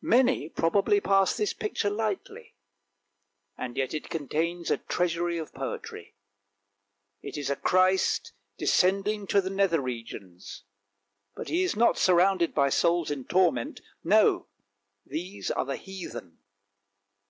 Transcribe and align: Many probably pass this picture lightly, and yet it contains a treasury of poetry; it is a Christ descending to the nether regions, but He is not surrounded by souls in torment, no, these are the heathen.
Many 0.00 0.48
probably 0.48 0.98
pass 0.98 1.36
this 1.36 1.52
picture 1.52 1.90
lightly, 1.90 2.54
and 3.58 3.76
yet 3.76 3.92
it 3.92 4.08
contains 4.08 4.70
a 4.70 4.78
treasury 4.78 5.36
of 5.36 5.52
poetry; 5.52 6.14
it 7.20 7.36
is 7.36 7.50
a 7.50 7.56
Christ 7.56 8.32
descending 8.56 9.26
to 9.26 9.42
the 9.42 9.50
nether 9.50 9.82
regions, 9.82 10.62
but 11.36 11.48
He 11.50 11.62
is 11.62 11.76
not 11.76 11.98
surrounded 11.98 12.54
by 12.54 12.70
souls 12.70 13.10
in 13.10 13.24
torment, 13.26 13.82
no, 14.02 14.46
these 15.04 15.50
are 15.50 15.66
the 15.66 15.76
heathen. 15.76 16.38